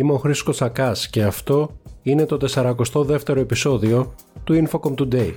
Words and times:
Είμαι 0.00 0.12
ο 0.12 0.16
Χρήστος 0.16 0.42
Κοτσακάς 0.42 1.08
και 1.08 1.22
αυτό 1.22 1.70
είναι 2.02 2.26
το 2.26 2.38
42ο 2.54 3.36
επεισόδιο 3.36 4.14
του 4.44 4.64
Infocom 4.64 4.94
Today. 4.94 5.34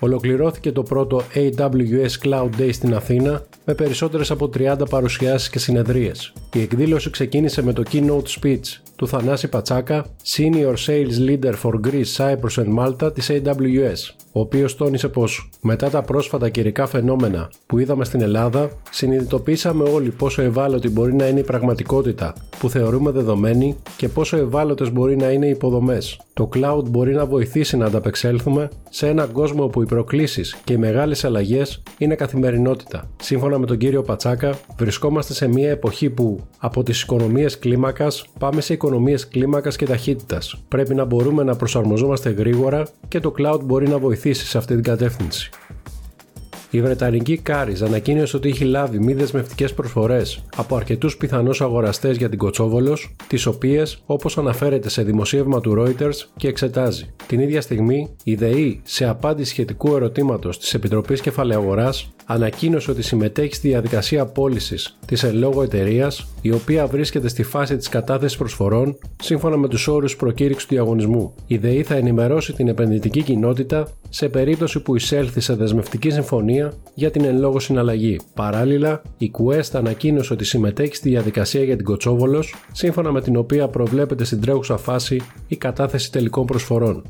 Ολοκληρώθηκε 0.00 0.72
το 0.72 0.82
πρώτο 0.82 1.22
AWS 1.34 2.08
Cloud 2.22 2.50
Day 2.58 2.68
στην 2.72 2.94
Αθήνα 2.94 3.42
με 3.64 3.74
περισσότερες 3.74 4.30
από 4.30 4.50
30 4.56 4.76
παρουσιάσεις 4.90 5.50
και 5.50 5.58
συνεδρίες. 5.58 6.32
Η 6.54 6.60
εκδήλωση 6.60 7.10
ξεκίνησε 7.10 7.62
με 7.62 7.72
το 7.72 7.82
keynote 7.92 8.40
speech 8.40 8.84
του 8.96 9.08
Θανάση 9.08 9.48
Πατσάκα, 9.48 10.06
Senior 10.24 10.74
Sales 10.86 11.28
Leader 11.28 11.54
for 11.62 11.72
Greece, 11.86 12.16
Cyprus 12.16 12.64
and 12.64 12.78
Malta 12.78 13.14
της 13.14 13.30
AWS, 13.30 14.14
ο 14.32 14.40
οποίος 14.40 14.76
τόνισε 14.76 15.08
πως 15.08 15.50
μετά 15.60 15.90
τα 15.90 16.02
πρόσφατα 16.02 16.48
καιρικά 16.48 16.86
φαινόμενα 16.86 17.50
που 17.66 17.78
είδαμε 17.78 18.04
στην 18.04 18.20
Ελλάδα, 18.20 18.70
συνειδητοποίησαμε 18.90 19.88
όλοι 19.88 20.10
πόσο 20.10 20.42
ευάλωτη 20.42 20.88
μπορεί 20.88 21.14
να 21.14 21.26
είναι 21.26 21.40
η 21.40 21.44
πραγματικότητα 21.44 22.34
που 22.58 22.70
θεωρούμε 22.70 23.10
δεδομένη 23.10 23.76
και 23.96 24.08
πόσο 24.08 24.36
ευάλωτες 24.36 24.92
μπορεί 24.92 25.16
να 25.16 25.30
είναι 25.30 25.46
οι 25.46 25.50
υποδομές. 25.50 26.20
Το 26.32 26.48
cloud 26.54 26.84
μπορεί 26.90 27.14
να 27.14 27.26
βοηθήσει 27.26 27.76
να 27.76 27.86
ανταπεξέλθουμε 27.86 28.68
σε 28.90 29.08
έναν 29.08 29.32
κόσμο 29.32 29.64
όπου 29.64 29.82
οι 29.82 29.86
προκλήσεις 29.86 30.56
και 30.64 30.72
οι 30.72 30.76
μεγάλες 30.76 31.24
αλλαγές 31.24 31.82
είναι 31.98 32.14
καθημερινότητα. 32.14 33.10
Σύμφωνα 33.22 33.58
με 33.58 33.66
τον 33.66 33.76
κύριο 33.76 34.02
Πατσάκα, 34.02 34.58
βρισκόμαστε 34.76 35.32
σε 35.32 35.48
μια 35.48 35.70
εποχή 35.70 36.10
που 36.10 36.40
από 36.58 36.82
τις 36.82 37.02
οικονομίες 37.02 37.58
κλίμακας 37.58 38.26
πάμε 38.38 38.60
σε 38.60 38.72
οικονομίες 38.72 39.28
κλίμακας 39.28 39.76
και 39.76 39.86
ταχύτητας. 39.86 40.62
Πρέπει 40.68 40.94
να 40.94 41.04
μπορούμε 41.04 41.42
να 41.42 41.56
προσαρμοζόμαστε 41.56 42.30
γρήγορα 42.30 42.86
και 43.08 43.20
το 43.20 43.34
cloud 43.38 43.60
μπορεί 43.64 43.88
να 43.88 43.98
βοηθήσει 43.98 44.46
σε 44.46 44.58
αυτή 44.58 44.74
την 44.74 44.82
κατεύθυνση. 44.82 45.50
Η 46.74 46.80
Βρετανική 46.80 47.36
Κάρις 47.36 47.82
ανακοίνωσε 47.82 48.36
ότι 48.36 48.48
έχει 48.48 48.64
λάβει 48.64 48.98
μη 48.98 49.14
δεσμευτικές 49.14 49.74
προσφορές 49.74 50.44
από 50.56 50.76
αρκετούς 50.76 51.16
πιθανούς 51.16 51.60
αγοραστές 51.60 52.16
για 52.16 52.28
την 52.28 52.38
Κοτσόβολος, 52.38 53.16
τις 53.26 53.46
οποίες, 53.46 54.02
όπως 54.06 54.38
αναφέρεται 54.38 54.88
σε 54.88 55.02
δημοσίευμα 55.02 55.60
του 55.60 55.74
Reuters, 55.78 56.28
και 56.36 56.48
εξετάζει. 56.48 57.14
Την 57.26 57.40
ίδια 57.40 57.60
στιγμή, 57.60 58.08
η 58.24 58.34
ΔΕΗ, 58.34 58.80
σε 58.84 59.08
απάντηση 59.08 59.50
σχετικού 59.50 59.94
ερωτήματος 59.94 60.58
της 60.58 60.74
Επιτροπής 60.74 61.20
Κεφαλαίου 61.20 61.74
ανακοίνωσε 62.26 62.90
ότι 62.90 63.02
συμμετέχει 63.02 63.54
στη 63.54 63.68
διαδικασία 63.68 64.26
πώλησης 64.26 64.98
της 65.06 65.22
εν 65.22 65.36
λόγω 65.36 65.62
εταιρείας, 65.62 66.28
η 66.40 66.50
οποία 66.50 66.86
βρίσκεται 66.86 67.28
στη 67.28 67.42
φάση 67.42 67.76
της 67.76 67.88
κατάθεσης 67.88 68.36
προσφορών 68.36 68.98
σύμφωνα 69.22 69.56
με 69.56 69.68
τους 69.68 69.88
όρους 69.88 70.16
προκήρυξης 70.16 70.68
του 70.68 70.74
διαγωνισμού. 70.74 71.34
Η 71.46 71.56
ΔΕΗ 71.56 71.82
θα 71.82 71.94
ενημερώσει 71.94 72.52
την 72.52 72.68
επενδυτική 72.68 73.22
κοινότητα 73.22 73.88
σε 74.08 74.28
περίπτωση 74.28 74.80
που 74.80 74.96
εισέλθει 74.96 75.40
σε 75.40 75.54
δεσμευτική 75.54 76.10
συμφωνία 76.10 76.63
για 76.94 77.10
την 77.10 77.24
εν 77.24 77.38
λόγω 77.38 77.58
συναλλαγή. 77.58 78.20
Παράλληλα, 78.34 79.02
η 79.18 79.30
Quest 79.38 79.70
ανακοίνωσε 79.72 80.32
ότι 80.32 80.44
συμμετέχει 80.44 80.94
στη 80.94 81.08
διαδικασία 81.08 81.62
για 81.62 81.76
την 81.76 81.84
Κοτσόβολος, 81.84 82.54
σύμφωνα 82.72 83.12
με 83.12 83.20
την 83.20 83.36
οποία 83.36 83.68
προβλέπεται 83.68 84.24
στην 84.24 84.40
τρέχουσα 84.40 84.76
φάση 84.76 85.20
η 85.48 85.56
κατάθεση 85.56 86.12
τελικών 86.12 86.46
προσφορών. 86.46 87.02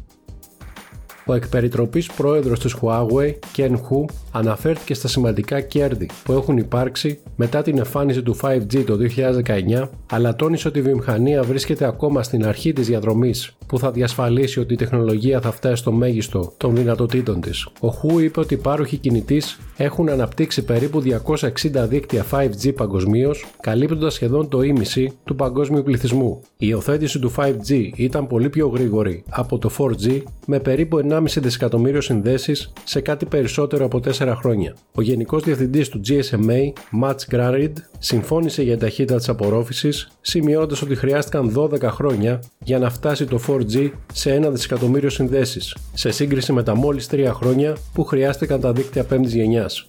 Ο 1.27 1.34
εκπεριτροπής 1.34 2.12
πρόεδρος 2.12 2.61
της 2.61 2.77
Huawei, 2.80 3.34
Ken 3.56 3.72
Hu, 3.72 4.05
αναφέρθηκε 4.33 4.94
στα 4.94 5.08
σημαντικά 5.08 5.61
κέρδη 5.61 6.08
που 6.25 6.33
έχουν 6.33 6.56
υπάρξει 6.56 7.19
μετά 7.36 7.62
την 7.62 7.78
εμφάνιση 7.78 8.22
του 8.22 8.36
5G 8.42 8.84
το 8.86 8.97
2019, 8.97 9.89
αλλά 10.11 10.36
τόνισε 10.36 10.69
ότι 10.69 10.78
η 10.78 10.83
βιομηχανία 10.83 11.42
βρίσκεται 11.42 11.86
ακόμα 11.86 12.22
στην 12.22 12.47
αρχή 12.47 12.72
της 12.72 12.86
διαδρομής 12.86 13.56
που 13.66 13.78
θα 13.78 13.91
διασφαλίσει 13.91 14.61
ότι 14.61 14.72
η 14.75 14.77
τεχνολογία 14.77 15.41
θα 15.41 15.50
φτάσει 15.50 15.77
στο 15.77 15.92
μέγιστο 15.92 16.53
των 16.56 16.77
δυνατοτήτων 16.77 17.41
της. 17.41 17.64
Ο 17.64 17.88
Hu 17.88 18.22
είπε 18.22 18.41
ότι 18.41 18.55
οι 18.55 18.56
πάροχοι 18.56 18.97
κινητής 18.97 19.59
έχουν 19.77 20.09
αναπτύξει 20.09 20.64
περίπου 20.64 21.03
260 21.36 21.86
δίκτυα 21.88 22.25
5G 22.31 22.75
παγκοσμίως, 22.75 23.47
καλύπτοντας 23.61 24.14
σχεδόν 24.14 24.48
το 24.48 24.62
ίμιση 24.62 25.12
του 25.25 25.36
παγκόσμιου 25.36 25.83
πληθυσμού. 25.83 26.41
Η 26.42 26.66
υιοθέτηση 26.70 27.19
του 27.19 27.33
5G 27.36 27.91
ήταν 27.97 28.27
πολύ 28.27 28.48
πιο 28.48 28.69
γρήγορη 28.69 29.25
από 29.28 29.59
το 29.59 29.70
4G, 29.78 30.22
με 30.47 30.59
περίπου 30.59 30.98
1,5 31.18 31.42
δισεκατομμύριο 31.42 32.00
συνδέσεις 32.00 32.72
σε 32.84 33.00
κάτι 33.00 33.26
περισσότερο 33.26 33.84
από 33.84 34.00
4 34.19 34.34
χρόνια. 34.36 34.75
Ο 34.94 35.02
Γενικός 35.02 35.42
Διευθυντής 35.42 35.88
του 35.88 36.00
GSMA, 36.08 36.72
Mats 37.02 37.34
Grarid, 37.34 37.72
συμφώνησε 37.98 38.62
για 38.62 38.78
ταχύτητα 38.78 39.16
της 39.16 39.28
απορρόφησης, 39.28 40.08
σημειώντας 40.20 40.82
ότι 40.82 40.94
χρειάστηκαν 40.94 41.53
12 41.56 41.80
χρόνια 41.82 42.42
για 42.64 42.78
να 42.78 42.91
φτάσει 42.91 43.24
το 43.24 43.41
4G 43.47 43.91
σε 44.12 44.41
1 44.47 44.50
δισεκατομμύριο 44.50 45.10
συνδέσεις, 45.10 45.76
σε 45.94 46.10
σύγκριση 46.10 46.53
με 46.53 46.62
τα 46.62 46.74
μόλις 46.74 47.06
3 47.10 47.30
χρόνια 47.32 47.76
που 47.92 48.04
χρειάστηκαν 48.04 48.60
τα 48.60 48.72
δίκτυα 48.72 49.06
5η 49.10 49.26
γενιάς. 49.26 49.88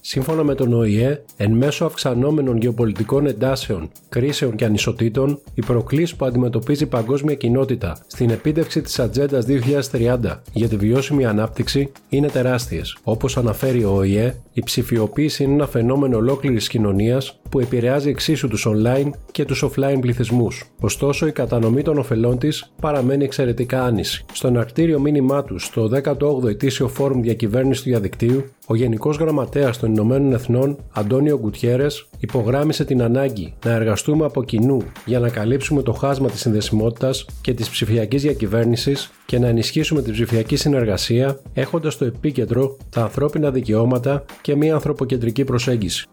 Σύμφωνα 0.00 0.44
με 0.44 0.54
τον 0.54 0.72
ΟΗΕ, 0.72 1.22
εν 1.36 1.52
μέσω 1.52 1.84
αυξανόμενων 1.84 2.56
γεωπολιτικών 2.56 3.26
εντάσεων, 3.26 3.90
κρίσεων 4.08 4.56
και 4.56 4.64
ανισοτήτων, 4.64 5.40
οι 5.54 5.64
προκλήσεις 5.64 6.16
που 6.16 6.24
αντιμετωπίζει 6.24 6.82
η 6.82 6.86
παγκόσμια 6.86 7.34
κοινότητα 7.34 7.96
στην 8.06 8.30
επίτευξη 8.30 8.80
της 8.80 8.98
Ατζέντα 8.98 9.44
2030 9.90 10.42
για 10.52 10.68
τη 10.68 10.76
βιώσιμη 10.76 11.26
ανάπτυξη 11.26 11.92
είναι 12.08 12.28
τεράστιες. 12.28 12.96
Όπως 13.02 13.36
αναφέρει 13.36 13.84
ο 13.84 13.90
ΟΗΕ, 13.90 14.34
η 14.52 14.62
ψηφιοποίηση 14.62 15.42
είναι 15.42 15.52
ένα 15.52 15.66
φαινόμενο 15.66 16.16
ολόκληρης 16.16 16.68
κοινωνίας 16.68 17.40
που 17.48 17.60
επηρεάζει 17.60 18.08
εξίσου 18.08 18.48
τους 18.48 18.66
online 18.68 19.10
και 19.30 19.44
τους 19.44 19.64
offline 19.64 19.98
πληθυσμούς. 20.00 20.64
Ωστόσο, 20.80 21.26
η 21.26 21.32
κατανομή 21.32 21.82
των 21.82 21.98
ωφελών 21.98 22.38
της 22.38 22.72
παραμένει 22.80 23.24
εξαιρετικά 23.24 23.84
άνηση. 23.84 24.24
Στο 24.32 24.46
εναρκτήριο 24.46 25.00
μήνυμά 25.00 25.44
του 25.44 25.58
στο 25.58 25.90
18ο 26.04 26.48
ετήσιο 26.48 26.88
Φόρουμ 26.88 27.20
Διακυβέρνηση 27.20 27.82
του 27.82 27.88
Διαδικτύου, 27.88 28.44
ο 28.66 28.74
Γενικός 28.74 29.16
Γραμματέας 29.16 29.78
των 29.78 29.89
Ηνωμένων 29.90 30.32
Εθνών, 30.32 30.76
Αντώνιο 30.92 31.38
Γκουτιέρες, 31.38 32.08
υπογράμμισε 32.18 32.84
την 32.84 33.02
ανάγκη 33.02 33.54
να 33.64 33.70
εργαστούμε 33.70 34.24
από 34.24 34.44
κοινού 34.44 34.82
για 35.04 35.18
να 35.18 35.28
καλύψουμε 35.28 35.82
το 35.82 35.92
χάσμα 35.92 36.28
της 36.30 36.40
συνδεσιμότητας 36.40 37.26
και 37.40 37.54
της 37.54 37.70
ψηφιακής 37.70 38.22
διακυβέρνησης 38.22 39.10
και 39.26 39.38
να 39.38 39.46
ενισχύσουμε 39.46 40.02
την 40.02 40.12
ψηφιακή 40.12 40.56
συνεργασία, 40.56 41.40
έχοντας 41.54 41.92
στο 41.92 42.04
επίκεντρο 42.04 42.76
τα 42.90 43.02
ανθρώπινα 43.02 43.50
δικαιώματα 43.50 44.24
και 44.40 44.56
μια 44.56 44.74
ανθρωποκεντρική 44.74 45.44
προσέγγιση. 45.44 46.08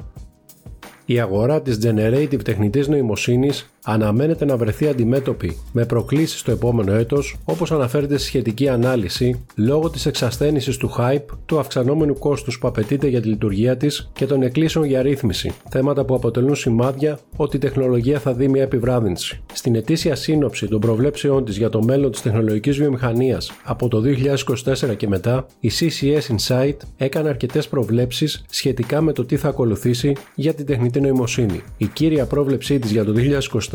Η 1.05 1.19
αγορά 1.19 1.61
της 1.61 1.79
Generative 1.83 2.43
τεχνητής 2.43 2.87
νοημοσύνης 2.87 3.69
αναμένεται 3.89 4.45
να 4.45 4.57
βρεθεί 4.57 4.87
αντιμέτωπη 4.87 5.57
με 5.71 5.85
προκλήσεις 5.85 6.41
το 6.41 6.51
επόμενο 6.51 6.93
έτος 6.93 7.37
όπως 7.45 7.71
αναφέρεται 7.71 8.17
στη 8.17 8.25
σχετική 8.27 8.69
ανάλυση 8.69 9.45
λόγω 9.55 9.89
της 9.89 10.05
εξασθένησης 10.05 10.77
του 10.77 10.91
hype, 10.97 11.25
του 11.45 11.59
αυξανόμενου 11.59 12.17
κόστους 12.17 12.59
που 12.59 12.67
απαιτείται 12.67 13.07
για 13.07 13.21
τη 13.21 13.27
λειτουργία 13.27 13.77
της 13.77 14.09
και 14.13 14.25
των 14.25 14.41
εκκλήσεων 14.41 14.85
για 14.85 15.01
ρύθμιση, 15.01 15.51
θέματα 15.69 16.05
που 16.05 16.15
αποτελούν 16.15 16.55
σημάδια 16.55 17.19
ότι 17.35 17.55
η 17.55 17.59
τεχνολογία 17.59 18.19
θα 18.19 18.33
δει 18.33 18.47
μια 18.47 18.63
επιβράδυνση. 18.63 19.41
Στην 19.53 19.75
ετήσια 19.75 20.15
σύνοψη 20.15 20.67
των 20.67 20.79
προβλέψεών 20.79 21.45
της 21.45 21.57
για 21.57 21.69
το 21.69 21.83
μέλλον 21.83 22.11
της 22.11 22.21
τεχνολογικής 22.21 22.77
βιομηχανίας 22.77 23.51
από 23.63 23.87
το 23.87 24.01
2024 24.01 24.95
και 24.97 25.07
μετά, 25.07 25.45
η 25.59 25.71
CCS 25.79 26.35
Insight 26.35 26.75
έκανε 26.97 27.29
αρκετές 27.29 27.67
προβλέψεις 27.67 28.45
σχετικά 28.49 29.01
με 29.01 29.13
το 29.13 29.25
τι 29.25 29.37
θα 29.37 29.47
ακολουθήσει 29.47 30.15
για 30.35 30.53
την 30.53 30.65
τεχνητή 30.65 31.01
νοημοσύνη. 31.01 31.63
Η 31.77 31.85
κύρια 31.85 32.25
πρόβλεψή 32.25 32.79
της 32.79 32.91
για 32.91 33.05
το 33.05 33.13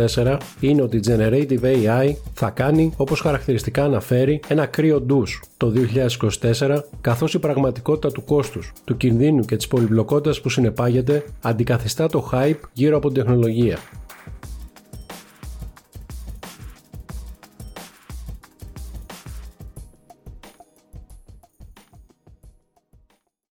2024 0.06 0.36
είναι 0.60 0.82
ότι 0.82 0.96
η 0.96 1.00
Generative 1.06 1.62
AI 1.62 2.12
θα 2.34 2.50
κάνει, 2.50 2.92
όπως 2.96 3.20
χαρακτηριστικά 3.20 3.84
αναφέρει, 3.84 4.40
ένα 4.48 4.66
κρύο 4.66 5.00
ντους 5.00 5.42
το 5.56 5.72
2024, 6.40 6.84
καθώς 7.00 7.34
η 7.34 7.38
πραγματικότητα 7.38 8.12
του 8.12 8.24
κόστους, 8.24 8.72
του 8.84 8.96
κινδύνου 8.96 9.44
και 9.44 9.56
της 9.56 9.66
πολυπλοκότητας 9.68 10.40
που 10.40 10.48
συνεπάγεται 10.48 11.24
αντικαθιστά 11.40 12.06
το 12.06 12.30
hype 12.32 12.60
γύρω 12.72 12.96
από 12.96 13.10
την 13.12 13.22
τεχνολογία. 13.22 13.78